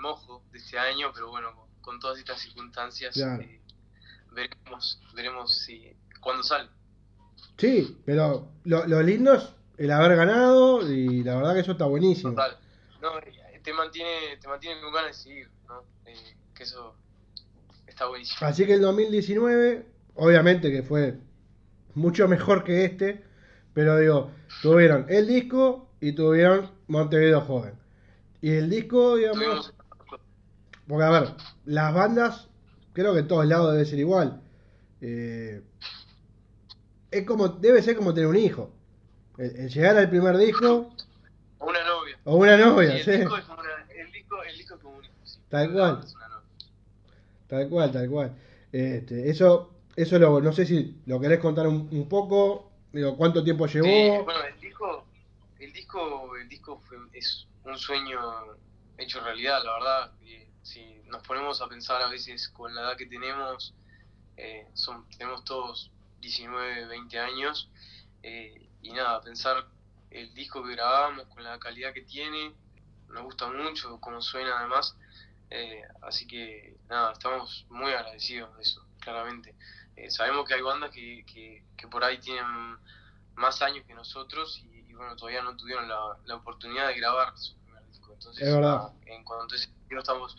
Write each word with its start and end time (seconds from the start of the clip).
mojo 0.00 0.42
de 0.52 0.58
este 0.58 0.78
año, 0.78 1.10
pero 1.14 1.30
bueno, 1.30 1.54
con, 1.54 1.68
con 1.80 2.00
todas 2.00 2.18
estas 2.18 2.40
circunstancias 2.40 3.14
Claro. 3.14 3.42
eh, 3.42 3.60
veremos, 4.32 5.00
veremos 5.14 5.58
si 5.58 5.96
cuándo 6.20 6.42
sale. 6.42 6.68
Sí, 7.58 7.98
pero 8.04 8.48
lo, 8.64 8.86
lo 8.86 9.02
lindo 9.02 9.34
es 9.34 9.44
el 9.78 9.90
haber 9.90 10.16
ganado 10.16 10.90
y 10.90 11.22
la 11.22 11.36
verdad 11.36 11.54
que 11.54 11.60
eso 11.60 11.72
está 11.72 11.84
buenísimo. 11.86 12.30
Total. 12.30 12.58
No, 13.02 13.18
eh, 13.18 13.60
te 13.62 13.72
mantiene, 13.72 14.36
te 14.40 14.48
mantiene 14.48 14.80
con 14.80 14.92
ganas 14.92 15.16
de 15.16 15.22
seguir, 15.22 15.50
¿no? 15.68 15.82
Eh, 16.06 16.36
que 16.54 16.62
eso 16.62 16.94
está 17.86 18.06
buenísimo. 18.06 18.38
Así 18.46 18.66
que 18.66 18.74
el 18.74 18.80
2019, 18.82 19.86
obviamente 20.16 20.70
que 20.70 20.82
fue 20.82 21.18
mucho 21.94 22.28
mejor 22.28 22.64
que 22.64 22.84
este, 22.84 23.24
pero 23.74 23.98
digo, 23.98 24.30
tuvieron 24.62 25.06
el 25.08 25.26
disco 25.26 25.90
y 26.00 26.12
tuvieron 26.12 26.70
Montevideo 26.88 27.40
Joven. 27.42 27.74
Y 28.42 28.52
el 28.52 28.70
disco, 28.70 29.16
digamos, 29.16 29.38
Tuvimos 29.44 29.74
porque 30.90 31.04
a 31.04 31.10
ver, 31.10 31.28
las 31.64 31.94
bandas, 31.94 32.48
creo 32.92 33.14
que 33.14 33.20
en 33.20 33.28
todos 33.28 33.46
lados 33.46 33.72
debe 33.72 33.84
ser 33.86 33.98
igual. 34.00 34.42
Eh, 35.00 35.62
es 37.10 37.24
como, 37.26 37.48
debe 37.48 37.82
ser 37.82 37.96
como 37.96 38.12
tener 38.12 38.28
un 38.28 38.36
hijo. 38.36 38.70
El, 39.38 39.56
el 39.56 39.68
llegar 39.70 39.96
al 39.96 40.10
primer 40.10 40.36
disco 40.36 40.90
una 41.60 41.82
novia. 41.84 42.18
o 42.24 42.36
una 42.36 42.56
Sí, 42.56 42.62
novia, 42.62 42.96
el, 42.96 43.04
¿sí? 43.04 43.10
disco 43.12 43.36
es 43.36 43.44
como 43.44 43.60
una- 43.60 43.86
el, 43.94 44.12
disco, 44.12 44.42
el 44.42 44.56
disco 44.58 44.74
es 44.74 44.80
como 44.82 44.96
un 44.98 45.04
hijo, 45.04 45.14
sí. 45.24 45.38
Tal 45.48 45.72
cual. 45.72 46.00
Es 46.04 46.14
una 46.14 46.28
novia. 46.28 46.46
Tal 47.46 47.68
cual, 47.68 47.92
tal 47.92 48.10
cual. 48.10 48.32
Este, 48.72 49.30
eso, 49.30 49.70
eso 49.96 50.18
lo, 50.18 50.40
no 50.40 50.52
sé 50.52 50.66
si 50.66 51.00
lo 51.06 51.20
querés 51.20 51.38
contar 51.40 51.66
un, 51.66 51.88
un 51.90 52.08
poco, 52.08 52.70
digo, 52.92 53.16
cuánto 53.16 53.42
tiempo 53.42 53.66
llevó. 53.66 53.86
Sí, 53.86 54.24
bueno, 54.24 54.44
el 54.44 54.60
disco, 54.60 55.04
el 55.58 55.72
disco, 55.72 56.36
el 56.36 56.48
disco 56.48 56.80
fue, 56.88 56.98
es 57.12 57.46
un 57.64 57.78
sueño 57.78 58.18
hecho 58.98 59.20
realidad, 59.20 59.60
la 59.64 59.72
verdad. 59.74 60.12
Eh, 60.24 60.48
si 60.62 61.02
nos 61.06 61.26
ponemos 61.26 61.60
a 61.60 61.68
pensar 61.68 62.02
a 62.02 62.08
veces 62.08 62.48
con 62.50 62.74
la 62.74 62.82
edad 62.82 62.96
que 62.96 63.06
tenemos, 63.06 63.74
eh, 64.36 64.68
son, 64.74 65.08
tenemos 65.10 65.44
todos 65.44 65.90
19, 66.20 66.86
20 66.86 67.18
años, 67.18 67.70
eh, 68.22 68.68
y 68.82 68.92
nada, 68.92 69.20
pensar 69.20 69.66
el 70.10 70.32
disco 70.34 70.62
que 70.64 70.72
grabamos 70.72 71.26
con 71.28 71.42
la 71.44 71.58
calidad 71.58 71.92
que 71.92 72.02
tiene, 72.02 72.54
nos 73.08 73.24
gusta 73.24 73.48
mucho 73.48 74.00
cómo 74.00 74.20
suena 74.20 74.58
además, 74.58 74.96
eh, 75.50 75.82
así 76.02 76.26
que 76.26 76.76
nada, 76.88 77.12
estamos 77.12 77.66
muy 77.70 77.92
agradecidos 77.92 78.54
de 78.56 78.62
eso, 78.62 78.86
claramente. 79.00 79.54
Eh, 79.96 80.10
sabemos 80.10 80.46
que 80.46 80.54
hay 80.54 80.62
bandas 80.62 80.90
que, 80.90 81.24
que, 81.26 81.64
que 81.76 81.88
por 81.88 82.04
ahí 82.04 82.18
tienen 82.18 82.44
más 83.34 83.60
años 83.62 83.84
que 83.86 83.94
nosotros 83.94 84.58
y, 84.64 84.84
y, 84.88 84.94
bueno, 84.94 85.16
todavía 85.16 85.42
no 85.42 85.56
tuvieron 85.56 85.88
la, 85.88 86.18
la 86.24 86.36
oportunidad 86.36 86.88
de 86.88 86.94
grabar 86.94 87.36
su 87.36 87.56
primer 87.58 87.84
disco. 87.88 88.12
Entonces, 88.12 88.46
Es 88.46 88.54
verdad. 88.54 88.76
nada, 88.78 88.94
en 89.06 89.24
cuanto 89.24 89.54
a 89.54 89.58
ese 89.58 89.68
estamos 89.98 90.36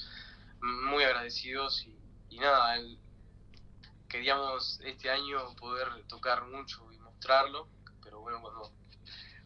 muy 0.61 1.03
agradecidos 1.03 1.85
y, 1.85 1.95
y 2.29 2.39
nada, 2.39 2.77
el- 2.77 2.97
queríamos 4.07 4.79
este 4.83 5.09
año 5.09 5.39
poder 5.59 5.87
tocar 6.07 6.45
mucho 6.47 6.91
y 6.91 6.97
mostrarlo, 6.99 7.67
pero 8.03 8.19
bueno, 8.21 8.41
cuando, 8.41 8.71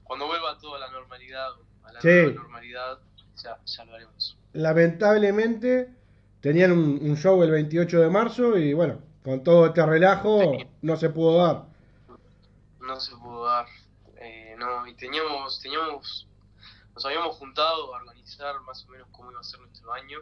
cuando 0.04 0.28
vuelva 0.28 0.58
todo 0.60 0.76
a 0.76 0.80
la 0.80 0.90
normalidad, 0.92 1.50
a 1.84 1.94
la 1.94 2.02
Sí. 2.02 2.34
normalidad, 2.34 3.00
ya, 3.44 3.60
ya 3.66 3.86
lo 3.86 3.96
haremos. 3.96 4.38
Lamentablemente 4.54 5.90
tenían 6.42 6.72
un, 6.72 7.00
un 7.02 7.18
show 7.18 7.42
el 7.44 7.52
28 7.52 8.00
de 8.02 8.10
marzo 8.10 8.58
y 8.58 8.74
bueno, 8.74 9.00
con 9.24 9.44
todo 9.44 9.68
este 9.68 9.86
relajo 9.86 10.40
Sí. 10.42 10.68
no 10.82 10.96
se 10.98 11.10
pudo 11.10 11.38
dar. 11.46 11.66
no 12.80 13.00
se 13.00 13.16
pudo 13.16 13.46
dar. 13.46 13.66
Eh, 14.18 14.56
no, 14.58 14.86
y 14.88 14.94
teníamos, 14.96 15.60
teníamos, 15.60 16.28
nos 16.94 17.06
habíamos 17.06 17.36
juntado 17.36 17.94
a 17.96 18.04
más 18.66 18.86
o 18.86 18.92
menos 18.92 19.08
cómo 19.12 19.32
iba 19.32 19.40
a 19.40 19.44
ser 19.44 19.60
nuestro 19.60 19.94
año, 19.94 20.20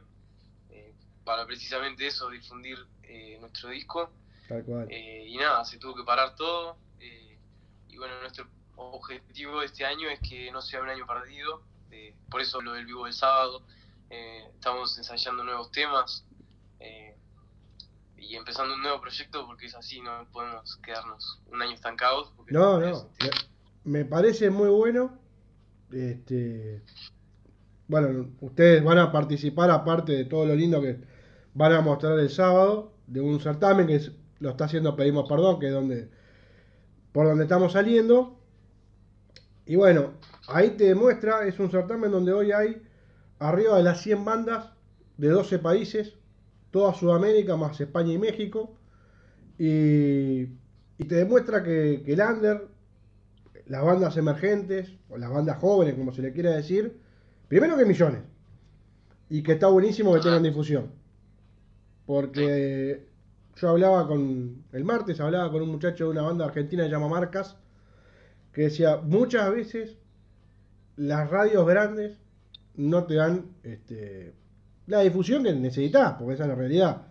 eh, 0.70 0.94
para 1.24 1.46
precisamente 1.46 2.08
eso, 2.08 2.30
difundir 2.30 2.78
eh, 3.04 3.38
nuestro 3.40 3.70
disco. 3.70 4.12
Tal 4.48 4.64
cual. 4.64 4.88
Eh, 4.90 5.26
y 5.28 5.38
nada, 5.38 5.64
se 5.66 5.78
tuvo 5.78 5.96
que 5.96 6.04
parar 6.04 6.36
todo. 6.36 6.78
y 7.88 7.98
bueno, 7.98 8.20
nuestro 8.22 8.48
objetivo 8.76 9.60
de 9.60 9.68
este 9.68 9.86
año 9.86 10.10
es 10.10 10.20
que 10.20 10.52
no 10.52 10.62
sea 10.62 10.82
un 10.82 10.90
año 10.90 11.06
perdido. 11.06 11.62
por 12.30 12.42
eso 12.42 12.60
lo 12.60 12.74
del 12.74 12.86
vivo 12.86 13.06
del 13.06 13.14
sábado. 13.14 13.64
estamos 14.10 14.98
ensayando 14.98 15.44
nuevos 15.44 15.72
temas. 15.72 16.26
y 18.18 18.36
empezando 18.36 18.74
un 18.74 18.82
nuevo 18.82 19.00
proyecto 19.00 19.46
porque 19.46 19.68
es 19.68 19.76
así, 19.76 20.02
no 20.02 20.26
podemos 20.32 20.78
quedarnos 20.78 21.42
un 21.48 21.62
año 21.62 21.74
estancados. 21.74 22.34
No, 22.48 22.80
no. 22.80 23.10
me 23.84 24.06
parece 24.06 24.50
muy 24.50 24.70
bueno. 24.70 25.20
Este, 25.92 26.82
bueno, 27.88 28.30
ustedes 28.42 28.84
van 28.84 28.98
a 28.98 29.12
participar 29.12 29.70
aparte 29.72 30.14
de 30.14 30.26
todo 30.26 30.46
lo 30.46 30.56
lindo 30.56 30.82
que 30.82 31.00
van 31.54 31.74
a 31.74 31.82
mostrar 31.82 32.18
el 32.20 32.30
sábado 32.30 32.94
de 33.08 33.22
un 33.22 33.40
certamen 33.40 33.88
que 33.88 34.00
lo 34.40 34.52
está 34.52 34.66
haciendo 34.66 34.96
Pedimos 34.96 35.28
Perdón, 35.28 35.60
que 35.60 35.68
es 35.68 35.74
donde 35.74 36.10
por 37.12 37.28
donde 37.28 37.44
estamos 37.44 37.74
saliendo. 37.74 38.40
Y 39.66 39.78
bueno, 39.78 40.16
ahí 40.48 40.72
te 40.72 40.86
demuestra, 40.86 41.48
es 41.48 41.60
un 41.60 41.72
certamen 41.72 42.12
donde 42.12 42.34
hoy 42.34 42.52
hay 42.52 42.82
arriba 43.40 43.78
de 43.78 43.84
las 43.84 44.02
100 44.02 44.26
bandas 44.26 44.72
de 45.18 45.30
12 45.30 45.60
países, 45.60 46.16
toda 46.72 46.94
Sudamérica 46.94 47.56
más 47.56 47.80
España 47.80 48.14
y 48.14 48.18
México. 48.18 48.76
Y, 49.58 50.50
y 50.98 51.06
te 51.08 51.16
demuestra 51.16 51.64
que, 51.64 52.02
que 52.06 52.14
el 52.14 52.22
under, 52.22 52.68
las 53.68 53.84
bandas 53.86 54.18
emergentes, 54.18 54.92
o 55.10 55.18
las 55.18 55.30
bandas 55.30 55.60
jóvenes, 55.60 55.94
como 55.96 56.12
se 56.12 56.24
le 56.24 56.34
quiera 56.34 56.50
decir, 56.52 57.00
primero 57.48 57.78
que 57.78 57.86
millones. 57.86 58.22
Y 59.30 59.42
que 59.42 59.54
está 59.54 59.68
buenísimo 59.68 60.14
que 60.14 60.22
tengan 60.22 60.44
difusión. 60.44 60.92
Porque 62.06 63.08
yo 63.56 63.70
hablaba 63.70 64.08
con, 64.08 64.64
el 64.72 64.86
martes 64.86 65.20
hablaba 65.20 65.52
con 65.52 65.62
un 65.62 65.70
muchacho 65.70 66.06
de 66.06 66.12
una 66.12 66.24
banda 66.24 66.46
argentina 66.46 66.84
que 66.84 66.90
se 66.90 66.96
llama 66.96 67.08
Marcas, 67.08 67.56
que 68.52 68.64
decía, 68.64 68.98
muchas 68.98 69.52
veces 69.52 69.98
las 70.96 71.30
radios 71.30 71.66
grandes 71.66 72.20
no 72.76 73.06
te 73.06 73.16
dan 73.16 73.46
este, 73.64 74.34
la 74.88 75.02
difusión 75.02 75.44
que 75.44 75.54
necesitas, 75.54 76.14
porque 76.14 76.36
esa 76.36 76.44
es 76.44 76.50
la 76.50 76.56
realidad. 76.56 77.08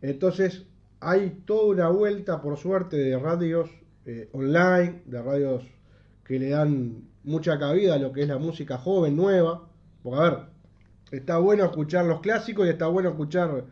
Entonces, 0.00 0.66
hay 1.00 1.42
toda 1.44 1.66
una 1.66 1.88
vuelta, 1.88 2.40
por 2.40 2.56
suerte, 2.56 2.96
de 2.96 3.18
radios 3.18 3.70
eh, 4.04 4.28
online, 4.32 5.02
de 5.06 5.22
radios 5.22 5.64
que 6.24 6.38
le 6.38 6.50
dan 6.50 7.08
mucha 7.24 7.58
cabida 7.58 7.94
a 7.94 7.98
lo 7.98 8.12
que 8.12 8.22
es 8.22 8.28
la 8.28 8.38
música 8.38 8.78
joven, 8.78 9.16
nueva. 9.16 9.68
Porque, 10.02 10.18
a 10.18 10.22
ver, 10.22 10.38
está 11.10 11.38
bueno 11.38 11.64
escuchar 11.64 12.04
los 12.06 12.20
clásicos 12.20 12.66
y 12.66 12.70
está 12.70 12.86
bueno 12.86 13.10
escuchar 13.10 13.64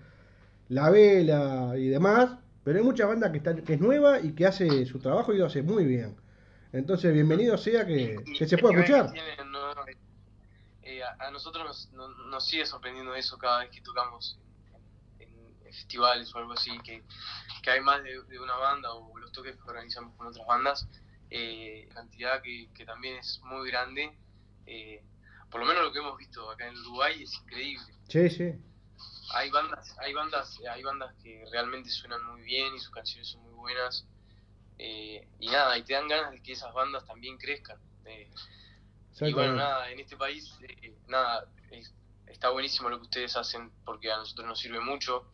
La 0.68 0.90
Vela 0.90 1.74
y 1.76 1.88
demás, 1.88 2.36
pero 2.62 2.78
hay 2.78 2.84
mucha 2.84 3.06
banda 3.06 3.32
que, 3.32 3.38
está, 3.38 3.54
que 3.56 3.74
es 3.74 3.80
nueva 3.80 4.20
y 4.20 4.32
que 4.32 4.46
hace 4.46 4.86
su 4.86 4.98
trabajo 5.00 5.32
y 5.32 5.38
lo 5.38 5.46
hace 5.46 5.62
muy 5.62 5.84
bien. 5.84 6.16
Entonces, 6.72 7.12
bienvenido 7.12 7.58
sea 7.58 7.84
que, 7.84 8.22
se 8.46 8.56
pueda 8.58 8.74
escuchar. 8.84 9.12
Eh, 10.82 11.02
a, 11.02 11.26
a 11.26 11.30
nosotros 11.30 11.64
nos, 11.64 11.92
no- 11.92 12.08
nos 12.30 12.46
sigue 12.46 12.64
sorprendiendo 12.66 13.14
eso 13.14 13.36
cada 13.38 13.60
vez 13.60 13.70
que 13.70 13.80
tocamos 13.80 14.38
en, 15.18 15.28
en 15.66 15.72
festivales 15.72 16.34
o 16.34 16.38
algo 16.38 16.52
así, 16.52 16.70
que, 16.84 17.02
que 17.62 17.70
hay 17.70 17.80
más 17.80 18.02
de, 18.02 18.22
de 18.28 18.38
una 18.38 18.56
banda 18.56 18.92
o 18.92 19.16
los 19.18 19.30
toques 19.32 19.56
que 19.56 19.62
organizamos 19.68 20.14
con 20.16 20.28
otras 20.28 20.46
bandas, 20.46 20.88
eh, 21.30 21.88
cantidad 21.94 22.42
que, 22.42 22.68
que 22.74 22.84
también 22.84 23.16
es 23.18 23.40
muy 23.44 23.70
grande. 23.70 24.16
eh, 24.66 25.02
por 25.50 25.60
lo 25.60 25.66
menos 25.66 25.82
lo 25.82 25.92
que 25.92 25.98
hemos 25.98 26.16
visto 26.16 26.48
acá 26.50 26.68
en 26.68 26.76
Uruguay 26.78 27.22
es 27.22 27.34
increíble. 27.42 27.92
Sí, 28.08 28.30
sí. 28.30 28.52
Hay 29.34 29.50
bandas, 29.50 29.96
hay 29.98 30.12
bandas, 30.12 30.58
hay 30.70 30.82
bandas 30.82 31.14
que 31.22 31.44
realmente 31.50 31.88
suenan 31.90 32.22
muy 32.24 32.42
bien 32.42 32.74
y 32.74 32.78
sus 32.78 32.90
canciones 32.90 33.28
son 33.28 33.42
muy 33.42 33.54
buenas. 33.54 34.06
eh, 34.78 35.28
y 35.38 35.48
nada, 35.48 35.76
y 35.76 35.82
te 35.84 35.92
dan 35.92 36.08
ganas 36.08 36.30
de 36.30 36.40
que 36.42 36.52
esas 36.52 36.72
bandas 36.72 37.04
también 37.04 37.36
crezcan. 37.38 37.78
eh, 38.06 38.30
y 39.28 39.32
bueno, 39.34 39.52
nada, 39.56 39.90
en 39.90 40.00
este 40.00 40.16
país, 40.16 40.56
nada, 41.08 41.44
es- 41.70 41.92
está 42.26 42.48
buenísimo 42.50 42.88
lo 42.88 42.96
que 42.98 43.02
ustedes 43.04 43.36
hacen 43.36 43.70
porque 43.84 44.10
a 44.10 44.16
nosotros 44.16 44.46
nos 44.46 44.58
sirve 44.58 44.80
mucho. 44.80 45.30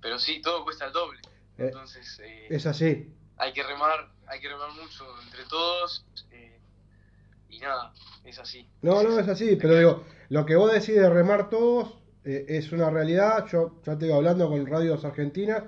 pero 0.00 0.18
sí, 0.18 0.40
todo 0.40 0.64
cuesta 0.64 0.86
el 0.86 0.92
doble. 0.92 1.20
Entonces, 1.56 2.20
Es 2.48 2.66
así. 2.66 3.14
Hay 3.38 3.52
que 3.52 3.62
remar, 3.62 4.08
hay 4.26 4.40
que 4.40 4.48
remar 4.48 4.70
mucho 4.72 5.04
entre 5.24 5.44
todos. 5.44 6.04
eh, 6.32 6.58
y 7.50 7.58
nada, 7.60 7.92
es 8.24 8.38
así. 8.38 8.68
No, 8.82 9.02
no, 9.02 9.18
es 9.18 9.28
así, 9.28 9.56
pero 9.56 9.76
digo, 9.76 10.04
lo 10.28 10.44
que 10.44 10.56
vos 10.56 10.72
decís 10.72 10.94
de 10.96 11.08
remar 11.08 11.48
todos 11.48 11.98
eh, 12.24 12.44
es 12.48 12.70
una 12.72 12.90
realidad. 12.90 13.46
Yo 13.46 13.80
ya 13.84 13.96
te 13.96 14.04
digo, 14.04 14.16
hablando 14.16 14.48
con 14.48 14.66
radios 14.66 15.04
argentinas, 15.04 15.64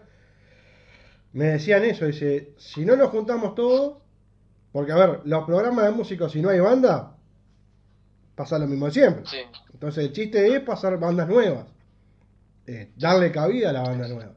me 1.33 1.47
decían 1.47 1.85
eso, 1.85 2.07
dice, 2.07 2.55
si 2.59 2.85
no 2.85 2.97
nos 2.97 3.11
juntamos 3.11 3.55
todos, 3.55 3.99
porque 4.73 4.93
a 4.93 4.97
ver, 4.97 5.21
los 5.25 5.45
programas 5.45 5.87
de 5.87 5.93
música, 5.93 6.29
si 6.29 6.43
no 6.43 6.51
hay 6.51 6.61
banda, 6.61 7.17
pasa 8.35 8.59
lo 8.59 8.67
mismo 8.67 8.87
de 8.87 8.93
siempre. 8.93 9.23
Sí, 9.27 9.39
Entonces 9.73 10.05
el 10.05 10.13
chiste 10.13 10.55
es 10.55 10.61
pasar 10.63 10.99
bandas 10.99 11.29
nuevas, 11.29 11.67
eh, 12.67 12.93
darle 12.97 13.33
cabida 13.33 13.71
a 13.71 13.73
la 13.73 13.83
banda 13.83 14.09
nueva, 14.09 14.35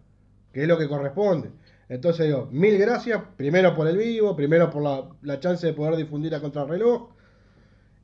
que 0.53 0.61
es 0.61 0.67
lo 0.67 0.77
que 0.77 0.87
corresponde. 0.87 1.51
Entonces 1.89 2.27
digo, 2.27 2.47
mil 2.51 2.77
gracias, 2.77 3.21
primero 3.35 3.75
por 3.75 3.87
el 3.87 3.97
vivo, 3.97 4.35
primero 4.35 4.69
por 4.69 4.83
la, 4.83 5.09
la 5.21 5.39
chance 5.39 5.67
de 5.67 5.73
poder 5.73 5.95
difundir 5.95 6.33
a 6.33 6.41
contrarreloj. 6.41 7.09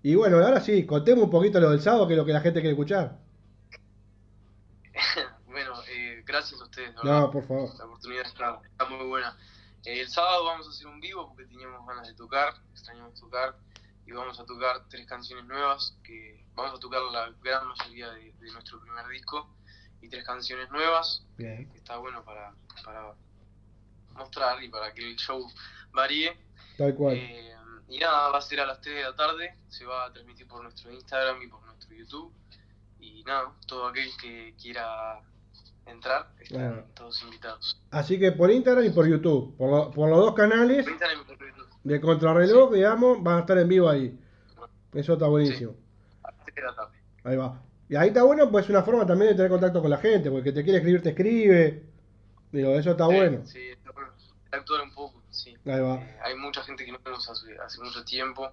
Y 0.01 0.15
bueno, 0.15 0.37
ahora 0.37 0.61
sí, 0.61 0.85
contemos 0.85 1.25
un 1.25 1.29
poquito 1.29 1.59
lo 1.59 1.71
del 1.71 1.81
sábado, 1.81 2.07
que 2.07 2.13
es 2.13 2.17
lo 2.17 2.25
que 2.25 2.33
la 2.33 2.41
gente 2.41 2.61
quiere 2.61 2.73
escuchar. 2.73 3.17
bueno, 5.47 5.73
eh, 5.89 6.23
gracias 6.25 6.61
a 6.61 6.65
ustedes. 6.65 6.93
No, 7.03 7.29
por 7.31 7.45
favor. 7.45 7.69
La 7.77 7.85
oportunidad 7.85 8.25
está, 8.25 8.61
está 8.63 8.85
muy 8.85 9.07
buena. 9.07 9.37
Eh, 9.85 10.01
el 10.01 10.09
sábado 10.09 10.45
vamos 10.45 10.67
a 10.67 10.69
hacer 10.69 10.87
un 10.87 10.99
vivo 10.99 11.27
porque 11.27 11.45
teníamos 11.45 11.85
ganas 11.87 12.07
de 12.07 12.13
tocar, 12.13 12.53
extrañamos 12.71 13.19
tocar 13.19 13.55
y 14.05 14.11
vamos 14.11 14.39
a 14.39 14.45
tocar 14.45 14.87
tres 14.89 15.05
canciones 15.05 15.45
nuevas 15.45 15.97
que 16.03 16.43
vamos 16.55 16.77
a 16.77 16.79
tocar 16.79 17.01
la 17.11 17.31
gran 17.41 17.67
mayoría 17.67 18.09
de, 18.11 18.33
nuestro 18.51 18.81
primer 18.81 19.07
disco 19.07 19.49
y 20.01 20.09
tres 20.09 20.25
canciones 20.25 20.69
nuevas. 20.71 21.25
Bien. 21.37 21.69
Que 21.71 21.77
está 21.77 21.97
bueno 21.97 22.23
para, 22.23 22.53
para 22.83 23.13
mostrar 24.19 24.63
y 24.63 24.69
para 24.69 24.93
que 24.93 25.09
el 25.09 25.15
show 25.15 25.45
varíe. 25.91 26.37
Tal 26.77 26.93
cual. 26.95 27.15
Eh, 27.15 27.55
y 27.87 27.97
nada, 27.97 28.29
va 28.29 28.37
a 28.37 28.41
ser 28.41 28.59
a 28.59 28.67
las 28.67 28.79
3 28.81 28.95
de 28.95 29.01
la 29.01 29.15
tarde, 29.15 29.55
se 29.67 29.85
va 29.85 30.05
a 30.05 30.13
transmitir 30.13 30.47
por 30.47 30.61
nuestro 30.61 30.91
Instagram 30.91 31.41
y 31.41 31.47
por 31.47 31.65
nuestro 31.65 31.95
YouTube. 31.95 32.31
Y 32.99 33.23
nada, 33.23 33.51
todo 33.65 33.87
aquel 33.87 34.09
que 34.21 34.53
quiera 34.61 35.21
entrar, 35.85 36.31
están 36.39 36.85
todos 36.93 37.23
invitados. 37.23 37.81
Así 37.89 38.19
que 38.19 38.31
por 38.31 38.51
Instagram 38.51 38.85
y 38.85 38.89
por 38.91 39.07
YouTube, 39.07 39.55
por, 39.57 39.91
por 39.91 40.09
los 40.09 40.19
dos 40.19 40.35
canales 40.35 40.85
de 41.83 42.01
Contrarreloj, 42.01 42.73
digamos, 42.73 43.23
van 43.23 43.37
a 43.37 43.39
estar 43.39 43.57
en 43.57 43.67
vivo 43.67 43.89
ahí. 43.89 44.19
Eso 44.93 45.13
está 45.13 45.27
buenísimo. 45.27 45.75
A 46.23 46.31
las 46.31 46.45
3 46.45 46.55
de 46.55 46.61
la 46.61 46.75
tarde. 46.75 46.97
Ahí 47.23 47.37
va. 47.37 47.61
Y 47.89 47.95
ahí 47.95 48.09
está 48.09 48.23
bueno, 48.23 48.51
pues 48.51 48.65
es 48.65 48.69
una 48.69 48.83
forma 48.83 49.05
también 49.05 49.31
de 49.31 49.35
tener 49.35 49.49
contacto 49.49 49.81
con 49.81 49.89
la 49.89 49.97
gente, 49.97 50.29
porque 50.29 50.51
te 50.51 50.63
quiere 50.63 50.77
escribir, 50.77 51.01
te 51.01 51.09
escribe. 51.09 51.83
Digo, 52.51 52.71
eso 52.73 52.91
está 52.91 53.05
bueno. 53.05 53.45
Sí, 53.45 53.69
está 53.69 53.91
bueno. 53.91 54.08
Actuar 54.51 54.81
un 54.81 54.93
poco. 54.93 55.21
Sí. 55.29 55.55
Eh, 55.65 56.17
hay 56.23 56.35
mucha 56.35 56.63
gente 56.63 56.85
que 56.85 56.91
no 56.91 56.99
nos 57.05 57.29
hace, 57.29 57.57
hace 57.57 57.81
mucho 57.81 58.03
tiempo. 58.03 58.51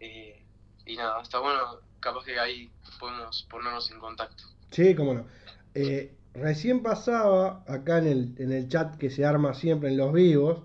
Eh, 0.00 0.44
y 0.84 0.96
nada, 0.96 1.22
está 1.22 1.38
bueno, 1.38 1.78
capaz 2.00 2.24
que 2.24 2.38
ahí 2.38 2.70
podemos 2.98 3.46
ponernos 3.50 3.90
en 3.90 3.98
contacto. 3.98 4.44
Sí, 4.70 4.94
cómo 4.94 5.14
no. 5.14 5.26
Eh, 5.74 6.14
recién 6.34 6.82
pasaba 6.82 7.64
acá 7.66 7.98
en 7.98 8.06
el, 8.06 8.34
en 8.38 8.52
el 8.52 8.68
chat 8.68 8.96
que 8.96 9.10
se 9.10 9.24
arma 9.24 9.54
siempre 9.54 9.90
en 9.90 9.96
los 9.96 10.12
vivos, 10.12 10.62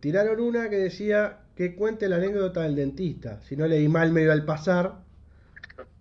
tiraron 0.00 0.40
una 0.40 0.70
que 0.70 0.76
decía 0.76 1.40
que 1.56 1.74
cuente 1.74 2.08
la 2.08 2.16
anécdota 2.16 2.62
del 2.62 2.76
dentista, 2.76 3.40
si 3.42 3.56
no 3.56 3.66
leí 3.66 3.88
mal 3.88 4.12
medio 4.12 4.32
al 4.32 4.44
pasar. 4.44 5.02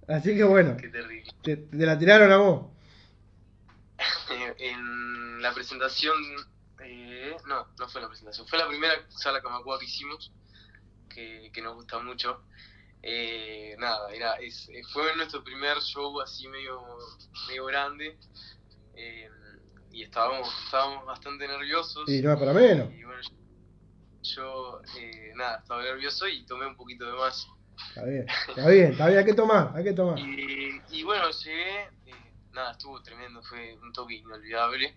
Así 0.08 0.36
que 0.36 0.44
bueno, 0.44 0.78
Qué 0.78 0.90
terrible. 0.90 1.32
Te, 1.44 1.58
te, 1.58 1.86
la 1.86 1.98
tiraron 1.98 2.32
a 2.32 2.38
vos. 2.38 2.68
en 4.60 5.42
la 5.42 5.54
presentación 5.54 6.14
no, 7.48 7.68
no 7.78 7.90
fue 7.90 8.02
la 8.02 8.08
presentación. 8.08 8.48
Fue 8.48 8.58
la 8.58 8.68
primera 8.68 8.94
sala 9.10 9.42
Camacua 9.42 9.80
que 9.80 9.86
hicimos, 9.86 10.32
que, 11.10 11.52
nos 11.62 11.76
gusta 11.76 12.00
mucho. 12.00 12.44
Eh, 13.02 13.76
nada, 13.80 14.12
era, 14.14 14.34
es, 14.36 14.68
eh, 14.70 14.82
fue 14.92 15.16
nuestro 15.16 15.44
primer 15.44 15.78
show 15.82 16.20
así 16.22 16.48
medio, 16.48 16.82
medio 17.48 17.66
grande. 17.66 18.18
Eh, 18.96 19.30
y 19.92 20.04
estábamos, 20.04 20.48
estábamos 20.66 21.06
bastante 21.06 21.48
nerviosos. 21.48 22.08
Y 22.08 22.22
no 22.22 22.38
para 22.38 22.54
menos. 22.54 22.92
Y 22.94 23.04
bueno, 23.04 23.22
yo, 24.22 24.82
nada, 25.36 25.60
estaba 25.60 25.84
nervioso 25.84 26.28
y 26.28 26.46
tomé 26.46 26.68
un 26.68 26.76
poquito 26.76 27.06
de 27.06 27.14
más. 27.14 27.48
Está 27.90 28.04
bien, 28.04 28.26
está 28.28 28.70
bien, 28.70 28.92
está 28.92 29.08
bien, 29.08 29.20
hay 29.20 29.26
que 29.26 29.34
tomar, 29.34 29.72
hay 29.74 29.84
que 29.86 29.94
tomar. 29.94 30.20
Y, 30.20 30.82
y 30.92 31.04
bueno, 31.04 31.32
llegué, 31.32 31.90
nada, 32.52 32.72
estuvo 32.72 33.02
tremendo, 33.02 33.42
fue 33.44 33.78
un 33.82 33.94
toque 33.94 34.16
inolvidable, 34.16 34.94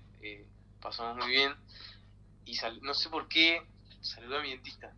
pasamos 0.83 1.17
muy 1.17 1.31
bien 1.31 1.53
y 2.45 2.57
no 2.83 2.93
sé 2.95 3.09
por 3.09 3.29
qué 3.29 3.63
saludó 4.01 4.39
a 4.39 4.43
mi 4.43 4.51
dentista. 4.51 4.93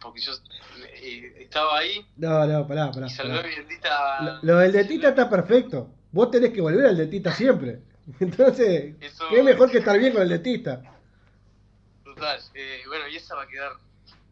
porque 0.00 0.20
yo 0.20 0.32
eh, 0.86 1.34
estaba 1.40 1.78
ahí. 1.78 2.06
No, 2.16 2.46
no, 2.46 2.66
pará, 2.66 2.90
pará. 2.90 3.06
Y 3.06 3.10
saludó 3.10 3.40
a 3.40 3.42
mi 3.42 3.54
dentista. 3.54 4.40
Lo, 4.42 4.58
del 4.58 4.72
dentista 4.72 5.08
está 5.08 5.28
perfecto. 5.28 5.90
Vos 6.12 6.30
tenés 6.30 6.52
que 6.52 6.60
volver 6.60 6.86
al 6.86 6.96
dentista 6.96 7.32
siempre. 7.32 7.80
Entonces, 8.20 8.96
¿qué 9.30 9.42
mejor 9.42 9.70
que 9.70 9.78
estar 9.78 9.98
bien 9.98 10.12
con 10.12 10.22
el 10.22 10.28
dentista? 10.28 10.82
Total. 12.04 12.40
Eh, 12.54 12.82
bueno, 12.86 13.08
y 13.08 13.16
esa 13.16 13.34
va 13.34 13.42
a 13.42 13.48
quedar. 13.48 13.72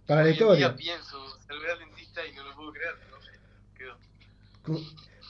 Para 0.06 0.25
la 0.25 0.31
historia. 0.31 0.75
pienso, 0.75 1.38
saludé 1.46 1.72
al 1.72 1.78
dentista 1.78 2.26
y 2.26 2.32
no 2.34 2.44
lo 2.44 2.55
puedo 2.55 2.72
creer. 2.72 2.94
No 3.11 3.20
sé, 3.22 3.31
quedó. 3.76 4.81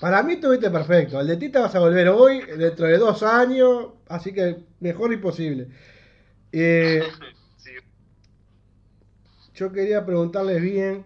Para 0.01 0.23
mí 0.23 0.35
estuviste 0.35 0.71
perfecto. 0.71 1.19
Al 1.19 1.27
dentista 1.27 1.61
vas 1.61 1.75
a 1.75 1.81
volver 1.81 2.09
hoy, 2.09 2.41
dentro 2.57 2.87
de 2.87 2.97
dos 2.97 3.23
años, 3.23 3.89
así 4.09 4.33
que 4.33 4.65
mejor 4.81 5.13
imposible. 5.13 5.69
Eh, 6.53 7.03
Yo 9.55 9.71
quería 9.73 10.07
preguntarles 10.07 10.63
bien. 10.63 11.05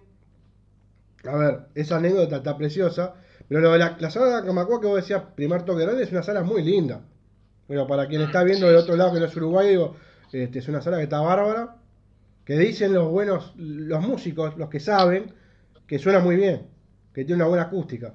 A 1.24 1.36
ver, 1.36 1.60
esa 1.74 1.96
anécdota 1.96 2.36
está 2.36 2.56
preciosa. 2.56 3.14
Pero 3.48 3.60
lo 3.60 3.72
de 3.72 3.80
la, 3.80 3.96
la 3.98 4.10
sala 4.10 4.40
de 4.40 4.46
Camacua 4.46 4.80
que 4.80 4.86
vos 4.86 4.96
decías, 4.96 5.22
primer 5.34 5.64
toque 5.64 5.82
grande, 5.82 6.04
es 6.04 6.12
una 6.12 6.22
sala 6.22 6.44
muy 6.44 6.62
linda. 6.62 7.02
Pero 7.66 7.86
para 7.88 8.06
quien 8.06 8.22
está 8.22 8.44
viendo 8.44 8.68
del 8.68 8.76
otro 8.76 8.94
lado 8.94 9.12
que 9.12 9.18
no 9.18 9.26
es 9.26 9.36
Uruguay, 9.36 9.70
digo, 9.70 9.96
este, 10.32 10.60
es 10.60 10.68
una 10.68 10.80
sala 10.80 10.98
que 10.98 11.04
está 11.04 11.20
bárbara. 11.20 11.78
Que 12.44 12.56
dicen 12.56 12.92
los 12.92 13.10
buenos, 13.10 13.54
los 13.56 14.06
músicos, 14.06 14.56
los 14.56 14.68
que 14.68 14.78
saben, 14.78 15.34
que 15.88 15.98
suena 15.98 16.20
muy 16.20 16.36
bien, 16.36 16.68
que 17.12 17.24
tiene 17.24 17.42
una 17.42 17.48
buena 17.48 17.64
acústica. 17.64 18.14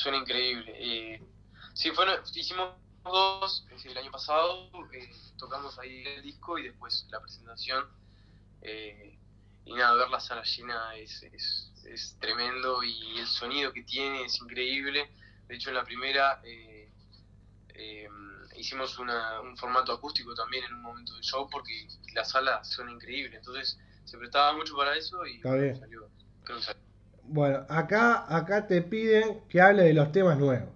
Suena 0.00 0.16
increíble. 0.16 0.72
Eh, 0.78 1.22
sí, 1.74 1.90
bueno, 1.90 2.12
hicimos 2.34 2.74
dos, 3.04 3.66
el 3.84 3.98
año 3.98 4.10
pasado 4.10 4.70
eh, 4.94 5.10
tocamos 5.36 5.78
ahí 5.78 6.02
el 6.06 6.22
disco 6.22 6.58
y 6.58 6.62
después 6.62 7.06
la 7.10 7.20
presentación. 7.20 7.84
Eh, 8.62 9.18
y 9.66 9.74
nada, 9.74 9.92
ver 9.94 10.08
la 10.08 10.18
sala 10.18 10.42
llena 10.42 10.96
es, 10.96 11.22
es, 11.22 12.16
tremendo 12.18 12.82
y 12.82 13.18
el 13.18 13.26
sonido 13.26 13.74
que 13.74 13.82
tiene 13.82 14.24
es 14.24 14.40
increíble. 14.40 15.10
De 15.48 15.56
hecho, 15.56 15.68
en 15.68 15.74
la 15.76 15.84
primera 15.84 16.40
eh, 16.44 16.90
hicimos 18.56 18.98
un 18.98 19.56
formato 19.58 19.92
acústico 19.92 20.34
también 20.34 20.64
en 20.64 20.74
un 20.76 20.82
momento 20.82 21.12
del 21.12 21.22
show 21.22 21.46
porque 21.50 21.88
la 22.14 22.24
sala 22.24 22.64
suena 22.64 22.90
increíble. 22.90 23.36
Entonces 23.36 23.78
se 24.06 24.16
prestaba 24.16 24.54
mucho 24.54 24.74
para 24.76 24.96
eso 24.96 25.26
y 25.26 25.42
salió. 25.42 26.08
Bueno, 27.32 27.64
acá, 27.68 28.24
acá 28.28 28.66
te 28.66 28.82
piden 28.82 29.42
que 29.48 29.60
hable 29.60 29.84
de 29.84 29.94
los 29.94 30.12
temas 30.12 30.36
nuevos 30.36 30.68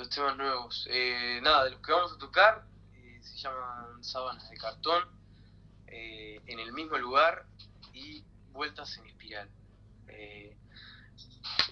los 0.00 0.08
temas 0.08 0.34
nuevos. 0.38 0.88
Eh, 0.90 1.40
nada, 1.42 1.64
de 1.64 1.72
los 1.72 1.80
que 1.80 1.92
vamos 1.92 2.12
a 2.12 2.18
tocar 2.18 2.64
eh, 2.94 3.20
se 3.22 3.36
llaman 3.36 4.02
Sábanas 4.02 4.48
de 4.48 4.56
Cartón, 4.56 5.04
eh, 5.86 6.40
en 6.46 6.58
el 6.58 6.72
mismo 6.72 6.96
lugar 6.96 7.44
y 7.92 8.24
Vueltas 8.52 8.96
en 8.96 9.06
Espiral. 9.06 9.48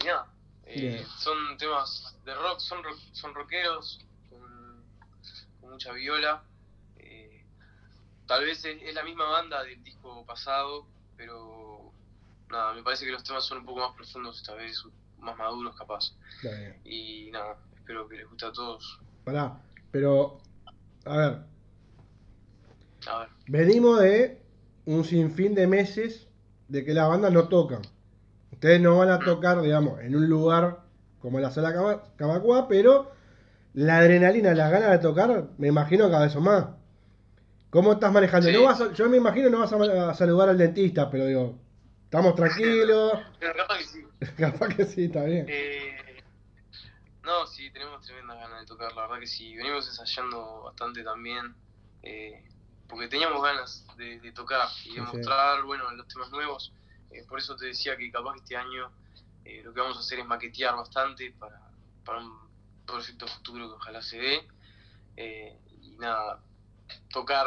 y 0.01 0.05
nada, 0.05 0.27
son 1.19 1.57
temas 1.57 2.17
de 2.27 2.35
rock, 2.35 2.61
son, 2.61 2.83
son 3.13 3.35
rockeros, 3.35 4.05
con, 4.29 4.85
mucha 5.63 5.93
viola. 5.93 6.43
tal 8.27 8.45
vez 8.45 8.63
es, 8.67 8.95
la 8.95 9.05
misma 9.05 9.25
banda 9.25 9.63
del 9.63 9.83
disco 9.83 10.27
pasado, 10.27 10.87
pero 11.17 11.78
nada, 12.51 12.75
me 12.75 12.83
parece 12.83 13.05
que 13.05 13.13
los 13.13 13.25
temas 13.25 13.45
son 13.45 13.59
un 13.59 13.65
poco 13.65 13.81
más 13.81 13.95
profundos 13.95 14.37
esta 14.37 14.55
vez, 14.55 14.83
más 15.19 15.37
maduros 15.37 15.77
capaz. 15.77 16.15
Y 16.85 17.31
nada, 17.31 17.57
espero 17.77 18.09
que 18.09 18.17
les 18.17 18.29
guste 18.29 18.47
a 18.47 18.53
todos. 18.53 19.01
Pará, 19.25 19.61
pero, 19.91 20.39
a 21.05 21.17
ver. 21.17 21.39
A 23.07 23.19
ver. 23.21 23.29
Venimos 23.47 24.01
de 24.01 24.43
un 24.87 25.05
sinfín 25.05 25.55
de 25.55 25.67
meses 25.67 26.29
de 26.69 26.85
que 26.85 26.95
las 26.95 27.09
bandas 27.09 27.33
no 27.33 27.49
tocan. 27.49 27.83
Ustedes 28.53 28.81
no 28.81 28.97
van 28.99 29.11
a 29.11 29.19
tocar, 29.19 29.61
digamos, 29.61 30.01
en 30.01 30.17
un 30.17 30.29
lugar 30.29 30.81
como 31.21 31.41
la 31.41 31.51
sala 31.51 32.03
Camacua, 32.17 32.69
pero 32.69 33.13
la 33.75 33.99
adrenalina, 33.99 34.55
las 34.55 34.71
ganas 34.71 34.91
de 34.91 34.99
tocar, 34.99 35.49
me 35.59 35.69
imagino 35.69 36.11
cada 36.11 36.25
vez 36.25 36.33
son 36.33 36.45
más. 36.45 36.67
¿Cómo 37.71 37.93
estás 37.93 38.13
manejando? 38.13 38.51
No 38.51 38.65
vas 38.65 38.83
yo 38.95 39.09
me 39.09 39.19
imagino 39.19 39.51
no 39.51 39.59
vas 39.59 39.73
a, 39.73 40.15
saludar 40.15 40.49
al 40.49 40.59
dentista, 40.59 41.11
pero 41.11 41.27
digo, 41.27 41.59
estamos 42.09 42.35
tranquilos. 42.35 43.13
capaz 43.41 43.79
que 43.79 43.85
sí. 43.85 44.07
capaz 44.37 44.69
que 44.75 44.85
sí, 44.87 45.05
está 45.05 45.25
bien. 45.25 45.45
Eh, 45.47 46.23
no, 47.23 47.47
sí, 47.47 47.71
tenemos 47.71 48.03
tremendas 48.07 48.39
ganas 48.39 48.61
de 48.61 48.67
tocar, 48.67 48.95
la 48.95 49.03
verdad 49.03 49.21
que 49.21 49.27
sí. 49.27 49.55
Venimos 49.55 49.87
ensayando 49.87 50.63
bastante 50.63 51.05
también, 51.05 51.55
eh, 52.03 52.43
porque 52.89 53.09
teníamos 53.09 53.43
ganas 53.43 53.87
de, 53.99 54.33
tocar 54.33 54.67
y 54.87 54.95
de 54.95 55.03
mostrar, 55.03 55.63
bueno, 55.65 55.91
los 55.91 56.09
temas 56.09 56.31
nuevos. 56.31 56.73
Eh, 57.11 57.25
por 57.29 57.39
eso 57.39 57.55
te 57.57 57.67
decía 57.67 57.99
que 57.99 58.11
capaz 58.11 58.37
este 58.37 58.57
año 58.57 58.91
eh, 59.45 59.61
lo 59.63 59.75
que 59.75 59.81
vamos 59.81 59.99
a 59.99 60.01
hacer 60.01 60.21
es 60.21 60.27
maquetear 60.27 60.75
bastante 60.77 61.31
para, 61.33 61.61
para 62.07 62.21
un 62.21 62.39
proyecto 62.87 63.27
futuro 63.29 63.69
que 63.69 63.75
ojalá 63.75 64.01
se 64.01 64.19
dé. 64.19 64.49
y 65.83 65.97
nada, 65.99 66.41
tocar 67.11 67.47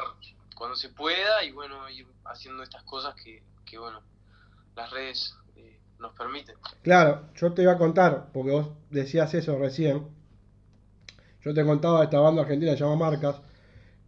cuando 0.55 0.75
se 0.75 0.89
pueda 0.89 1.43
y 1.43 1.51
bueno, 1.51 1.89
ir 1.89 2.05
haciendo 2.25 2.61
estas 2.61 2.83
cosas 2.83 3.15
que, 3.15 3.41
que 3.65 3.79
bueno, 3.79 4.03
las 4.75 4.91
redes 4.91 5.35
nos 5.99 6.13
permite. 6.17 6.53
Claro, 6.81 7.27
yo 7.35 7.53
te 7.53 7.61
iba 7.61 7.73
a 7.73 7.77
contar, 7.77 8.29
porque 8.33 8.51
vos 8.51 8.69
decías 8.89 9.33
eso 9.33 9.57
recién. 9.57 10.07
Yo 11.41 11.53
te 11.53 11.63
contaba 11.63 11.99
de 11.99 12.05
esta 12.05 12.19
banda 12.19 12.41
argentina 12.41 12.73
llamada 12.73 12.97
Marcas, 12.97 13.41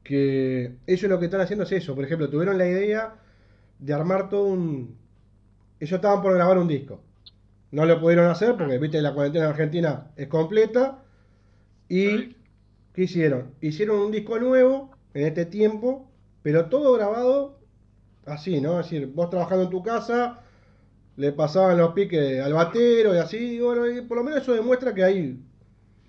que 0.03 0.75
ellos 0.86 1.10
lo 1.10 1.20
que 1.20 1.25
están 1.25 1.41
haciendo 1.41 1.63
es 1.63 1.72
eso. 1.72 1.96
Por 1.96 2.03
ejemplo, 2.03 2.29
tuvieron 2.29 2.58
la 2.58 2.67
idea 2.67 3.15
de 3.79 3.93
armar 3.93 4.29
todo 4.29 4.46
un... 4.46 4.98
Ellos 5.79 5.93
estaban 5.93 6.22
por 6.22 6.34
grabar 6.34 6.58
un 6.58 6.67
disco. 6.67 7.01
No 7.72 7.86
lo 7.86 8.00
pudieron 8.00 8.29
hacer 8.29 8.55
porque, 8.55 8.77
viste, 8.77 9.01
la 9.01 9.13
cuarentena 9.13 9.46
en 9.46 9.51
Argentina 9.51 10.12
es 10.15 10.27
completa. 10.27 11.03
¿Y 11.89 12.36
qué 12.93 13.03
hicieron? 13.03 13.55
Hicieron 13.62 14.00
un 14.00 14.12
disco 14.12 14.39
nuevo 14.39 14.91
en 15.13 15.25
este 15.25 15.46
tiempo, 15.46 16.10
pero 16.43 16.70
todo 16.70 16.93
grabado 16.93 17.60
así, 18.25 18.62
¿no? 18.62 18.79
Es 18.79 18.89
decir, 18.89 19.08
vos 19.08 19.29
trabajando 19.29 19.65
en 19.65 19.70
tu 19.70 19.82
casa, 19.82 20.42
le 21.15 21.32
pasaban 21.32 21.77
los 21.77 21.93
piques 21.93 22.41
al 22.41 22.53
batero 22.53 23.13
y 23.13 23.17
así, 23.20 23.38
y 23.55 23.60
bueno, 23.60 23.88
y 23.88 24.01
por 24.01 24.17
lo 24.17 24.24
menos 24.24 24.41
eso 24.41 24.53
demuestra 24.53 24.93
que 24.93 25.03
hay 25.03 25.39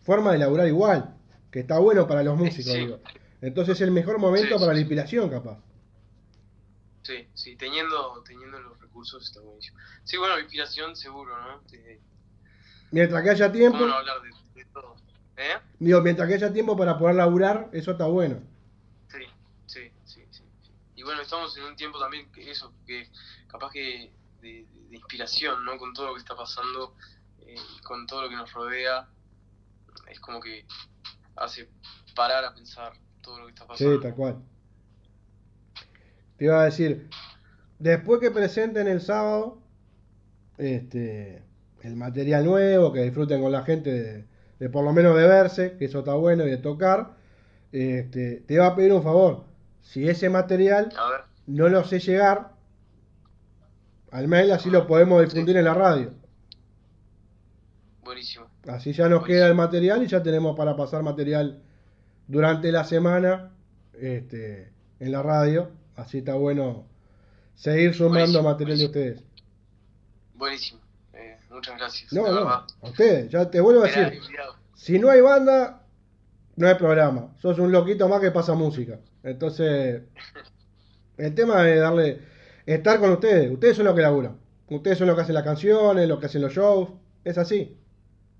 forma 0.02 0.32
de 0.32 0.38
laburar 0.38 0.66
igual, 0.68 1.14
que 1.50 1.60
está 1.60 1.78
bueno 1.78 2.06
para 2.06 2.22
los 2.22 2.36
músicos, 2.36 2.72
Sí. 2.72 2.78
digo. 2.80 3.00
Entonces 3.40 3.76
es 3.76 3.80
el 3.82 3.90
mejor 3.90 4.18
momento 4.18 4.54
Sí, 4.56 4.60
para 4.60 4.72
la 4.72 4.78
inspiración, 4.80 5.28
capaz. 5.28 5.58
Sí, 7.02 7.28
sí, 7.34 7.56
teniendo, 7.56 8.22
teniendo 8.26 8.58
los 8.60 8.80
recursos 8.80 9.22
está 9.26 9.40
buenísimo. 9.40 9.78
Sí, 10.04 10.16
bueno, 10.16 10.38
inspiración 10.38 10.96
seguro, 10.96 11.36
¿no? 11.38 11.60
Te- 11.68 12.00
Mientras 12.90 13.22
que 13.22 13.30
haya 13.30 13.52
tiempo, 13.52 13.76
¿Cómo 13.78 13.90
no 13.90 13.96
hablar 13.96 14.22
de, 14.22 14.30
de 14.54 14.64
todo? 14.72 14.96
¿Eh? 15.36 15.58
digo, 15.80 16.00
mientras 16.00 16.28
que 16.28 16.34
haya 16.34 16.52
tiempo 16.52 16.76
para 16.76 16.96
poder 16.96 17.16
laburar, 17.16 17.68
eso 17.72 17.90
está 17.90 18.06
bueno. 18.06 18.38
Sí, 19.08 19.24
sí, 19.66 19.90
sí, 20.04 20.24
sí. 20.30 20.42
Y 20.96 21.02
bueno, 21.02 21.20
estamos 21.22 21.54
en 21.58 21.64
un 21.64 21.76
tiempo 21.76 21.98
también 21.98 22.30
que 22.32 22.50
eso, 22.50 22.72
que 22.86 23.08
capaz 23.48 23.70
que 23.72 24.12
de, 24.44 24.66
inspiración, 24.90 25.64
¿no? 25.64 25.76
Con 25.76 25.92
todo 25.92 26.06
lo 26.08 26.14
que 26.14 26.20
está 26.20 26.36
pasando, 26.36 26.94
eh, 27.40 27.56
con 27.82 28.06
todo 28.06 28.22
lo 28.22 28.28
que 28.28 28.36
nos 28.36 28.52
rodea, 28.52 29.08
es 30.08 30.20
como 30.20 30.40
que 30.40 30.64
hace 31.34 31.68
parar 32.14 32.44
a 32.44 32.54
pensar 32.54 32.92
todo 33.20 33.40
lo 33.40 33.46
que 33.46 33.52
está 33.52 33.64
Sí, 33.64 33.68
pasando. 33.70 34.00
tal 34.00 34.14
cual. 34.14 34.36
Te 36.36 36.44
iba 36.44 36.60
a 36.60 36.64
decir, 36.66 37.08
después 37.80 38.20
que 38.20 38.30
presenten 38.30 38.86
el 38.86 39.00
sábado, 39.00 39.58
este, 40.58 41.42
el 41.82 41.96
material 41.96 42.44
nuevo, 42.44 42.92
que 42.92 43.02
disfruten 43.02 43.42
con 43.42 43.50
la 43.50 43.62
gente 43.64 43.90
de, 43.90 44.24
de 44.60 44.70
por 44.70 44.84
lo 44.84 44.92
menos 44.92 45.16
de 45.16 45.26
verse, 45.26 45.76
que 45.76 45.86
eso 45.86 46.00
está 46.00 46.14
bueno, 46.14 46.44
y 46.46 46.50
de 46.50 46.58
tocar, 46.58 47.16
este, 47.72 48.42
te 48.46 48.54
iba 48.54 48.66
a 48.66 48.76
pedir 48.76 48.92
un 48.92 49.02
favor. 49.02 49.44
Si 49.82 50.08
ese 50.08 50.30
material 50.30 50.92
no 51.46 51.68
lo 51.68 51.84
sé 51.84 51.98
llegar 51.98 52.53
al 54.14 54.28
mail, 54.28 54.52
así 54.52 54.70
lo 54.70 54.86
podemos 54.86 55.20
difundir 55.24 55.56
en 55.56 55.64
la 55.64 55.74
radio. 55.74 56.12
buenísimo. 58.04 58.46
Así 58.68 58.92
ya 58.92 59.08
nos 59.08 59.26
queda 59.26 59.48
el 59.48 59.56
material 59.56 60.04
y 60.04 60.06
ya 60.06 60.22
tenemos 60.22 60.56
para 60.56 60.76
pasar 60.76 61.02
material 61.02 61.60
durante 62.28 62.70
la 62.70 62.84
semana 62.84 63.50
este, 63.92 64.72
en 65.00 65.10
la 65.10 65.20
radio. 65.20 65.72
Así 65.96 66.18
está 66.18 66.34
bueno 66.34 66.86
seguir 67.56 67.92
sumando 67.92 68.18
Buenísimo, 68.18 68.42
material 68.44 68.78
de 68.78 68.84
ustedes. 68.86 69.22
Buenísimo. 70.34 70.80
Eh, 71.12 71.36
muchas 71.50 71.76
gracias. 71.76 72.12
No, 72.12 72.30
no, 72.30 72.48
a 72.48 72.66
ustedes. 72.82 73.28
Ya 73.32 73.50
te 73.50 73.60
vuelvo 73.60 73.82
a 73.82 73.88
decir, 73.88 74.20
si 74.76 74.96
no 75.00 75.10
hay 75.10 75.22
banda, 75.22 75.82
no 76.54 76.68
hay 76.68 76.76
programa. 76.76 77.34
Sos 77.42 77.58
un 77.58 77.72
loquito 77.72 78.08
más 78.08 78.20
que 78.20 78.30
pasa 78.30 78.54
música. 78.54 79.00
Entonces, 79.24 80.02
el 81.16 81.34
tema 81.34 81.68
es 81.68 81.80
darle, 81.80 82.20
estar 82.66 83.00
con 83.00 83.10
ustedes. 83.10 83.50
Ustedes 83.50 83.76
son 83.76 83.86
los 83.86 83.94
que 83.94 84.02
laburan. 84.02 84.38
Ustedes 84.68 84.98
son 84.98 85.06
los 85.06 85.16
que 85.16 85.22
hacen 85.22 85.34
las 85.34 85.44
canciones, 85.44 86.08
los 86.08 86.18
que 86.18 86.26
hacen 86.26 86.42
los 86.42 86.52
shows. 86.52 86.90
Es 87.24 87.38
así. 87.38 87.78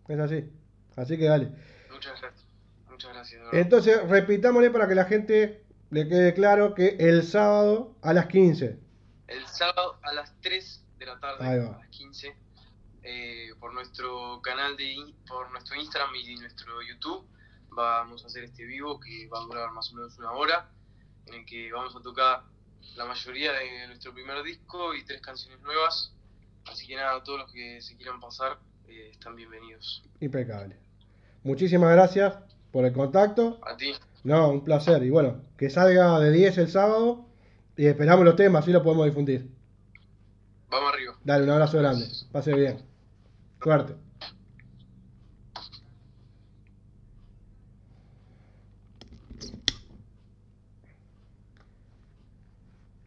Es 0.09 0.19
así. 0.19 0.51
Así 0.97 1.19
que 1.19 1.25
dale. 1.25 1.51
Muchas 1.91 2.21
gracias. 2.21 2.47
Muchas 2.89 3.13
gracias. 3.13 3.43
Entonces, 3.53 4.09
repitámosle 4.09 4.71
para 4.71 4.89
que 4.89 4.95
la 4.95 5.05
gente 5.05 5.65
le 5.91 6.09
quede 6.09 6.35
claro 6.35 6.75
que 6.75 6.97
el 6.99 7.23
sábado 7.23 7.97
a 8.03 8.13
las 8.13 8.27
15. 8.27 8.79
El 9.29 9.47
sábado 9.47 9.99
a 10.03 10.13
las 10.13 10.35
3 10.41 10.85
de 10.99 11.07
la 11.07 11.21
tarde, 11.21 11.47
a 11.47 11.79
las 11.79 11.89
15, 11.89 12.37
eh, 13.03 13.49
por 13.61 13.73
nuestro 13.73 14.41
canal 14.43 14.77
de 14.77 14.97
por 15.27 15.51
nuestro 15.51 15.77
Instagram 15.77 16.15
y 16.17 16.37
nuestro 16.37 16.83
YouTube, 16.83 17.27
vamos 17.71 18.25
a 18.25 18.27
hacer 18.27 18.45
este 18.45 18.65
vivo 18.65 18.99
que 19.01 19.29
va 19.29 19.39
a 19.39 19.43
durar 19.43 19.71
más 19.73 19.93
o 19.93 19.97
menos 19.97 20.19
una 20.19 20.33
hora, 20.33 20.71
en 21.27 21.35
el 21.35 21.47
que 21.47 21.73
vamos 21.73 21.95
a 21.97 22.01
tocar 22.01 22.45
la 22.97 23.05
mayoría 23.05 23.53
de 23.53 23.87
nuestro 23.89 24.13
primer 24.15 24.43
disco 24.43 24.95
y 24.95 25.05
tres 25.05 25.21
canciones 25.21 25.61
nuevas. 25.63 26.13
Así 26.67 26.87
que 26.87 26.97
nada, 26.97 27.23
todos 27.23 27.41
los 27.41 27.53
que 27.53 27.81
se 27.83 27.97
quieran 27.97 28.21
pasar 28.21 28.59
eh, 28.89 29.11
están 29.13 29.37
bienvenidos. 29.37 30.03
Impecable. 30.21 30.77
Muchísimas 31.43 31.93
gracias 31.93 32.35
por 32.73 32.85
el 32.85 32.93
contacto. 32.93 33.61
A 33.67 33.77
ti, 33.77 33.93
No, 34.23 34.49
un 34.51 34.65
placer. 34.65 35.03
Y 35.03 35.11
bueno, 35.11 35.43
que 35.59 35.69
salga 35.71 36.19
de 36.21 36.31
10 36.33 36.59
el 36.59 36.69
sábado 36.71 37.27
y 37.77 37.87
esperamos 37.87 38.25
los 38.25 38.37
temas, 38.37 38.63
así 38.63 38.73
lo 38.73 38.83
podemos 38.83 39.05
difundir. 39.07 39.51
vamos 40.69 40.93
arriba. 40.93 41.15
Dale, 41.25 41.45
un 41.45 41.51
abrazo 41.51 41.79
grande. 41.79 42.07
Pase 42.33 42.55
bien. 42.55 42.79
Suerte. 43.63 43.95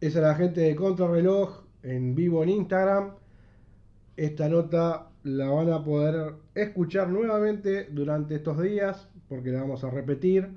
Es 0.07 0.15
la 0.15 0.35
gente 0.35 0.61
de 0.61 0.73
Contrarreloj 0.73 1.65
en 1.83 2.15
vivo 2.15 2.41
en 2.41 2.47
Instagram. 2.47 3.15
Esta 4.15 4.47
nota 4.47 5.09
la 5.23 5.49
van 5.49 5.69
a 5.69 5.83
poder 5.83 6.33
escuchar 6.55 7.09
nuevamente 7.09 7.89
durante 7.91 8.35
estos 8.35 8.61
días 8.61 9.09
porque 9.27 9.51
la 9.51 9.63
vamos 9.63 9.83
a 9.83 9.89
repetir. 9.89 10.47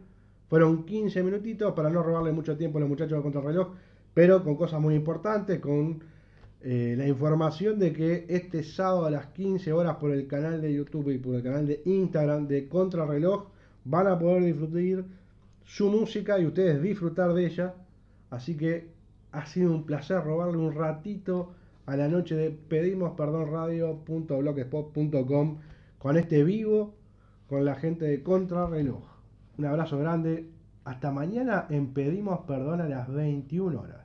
Fueron 0.49 0.85
15 0.85 1.25
minutitos 1.25 1.73
para 1.75 1.90
no 1.90 2.00
robarle 2.00 2.30
mucho 2.30 2.57
tiempo 2.57 2.78
a 2.78 2.83
los 2.83 2.88
muchachos 2.88 3.19
de 3.19 3.23
Contrarreloj, 3.25 3.75
pero 4.14 4.45
con 4.45 4.54
cosas 4.54 4.80
muy 4.80 4.95
importantes, 4.95 5.59
con 5.59 6.00
eh, 6.61 6.95
la 6.97 7.09
información 7.09 7.80
de 7.80 7.92
que 7.92 8.26
este 8.28 8.62
sábado 8.62 9.07
a 9.07 9.11
las 9.11 9.26
15 9.26 9.73
horas 9.73 9.97
por 9.97 10.12
el 10.12 10.28
canal 10.28 10.61
de 10.62 10.73
YouTube 10.73 11.11
y 11.11 11.19
por 11.19 11.35
el 11.35 11.42
canal 11.42 11.66
de 11.66 11.83
Instagram 11.87 12.47
de 12.47 12.69
Contrarreloj 12.69 13.49
van 13.85 14.07
a 14.07 14.16
poder 14.16 14.45
disfrutar 14.45 15.07
su 15.64 15.90
música 15.90 16.38
y 16.38 16.47
ustedes 16.47 16.80
disfrutar 16.80 17.35
de 17.35 17.47
ella. 17.47 17.75
Así 18.30 18.57
que 18.57 19.00
ha 19.32 19.46
sido 19.46 19.72
un 19.72 19.84
placer 19.84 20.22
robarle 20.22 20.58
un 20.58 20.75
ratito 20.75 21.54
a 21.87 21.96
la 21.96 22.08
noche 22.08 22.34
de 22.34 22.50
pedimos 22.50 23.12
perdón 23.16 23.50
radio.blogspot.com 23.50 25.58
con 25.99 26.16
este 26.16 26.44
vivo 26.44 26.94
con 27.49 27.64
la 27.64 27.75
gente 27.75 28.04
de 28.04 28.22
Contrarreloj. 28.22 29.02
Un 29.58 29.66
abrazo 29.66 29.99
grande. 29.99 30.49
Hasta 30.84 31.10
mañana 31.10 31.66
en 31.68 31.92
Pedimos 31.92 32.40
Perdón 32.46 32.80
a 32.80 32.88
las 32.88 33.12
21 33.12 33.78
horas. 33.78 34.00